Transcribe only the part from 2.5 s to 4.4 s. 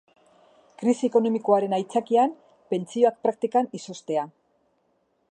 pentsioak praktikan izoztea.